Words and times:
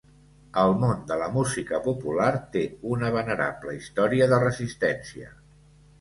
El 0.59 0.71
món 0.83 1.03
de 1.11 1.17
la 1.23 1.27
música 1.35 1.81
popular 1.87 2.31
té 2.55 2.63
una 2.95 3.11
venerable 3.19 3.77
història 3.81 4.29
de 4.33 4.41
resistència. 4.49 5.31